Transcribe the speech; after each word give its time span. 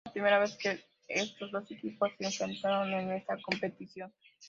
Fue 0.03 0.07
la 0.09 0.13
primera 0.13 0.39
vez 0.39 0.57
que 0.57 0.83
estos 1.09 1.51
dos 1.51 1.69
equipos 1.69 2.09
se 2.17 2.25
enfrentaron 2.25 2.91
en 2.91 3.11
esta 3.11 3.37
competición. 3.39 4.11